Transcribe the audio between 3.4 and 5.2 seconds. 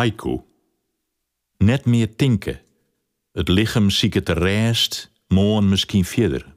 lichaam zieke te rest,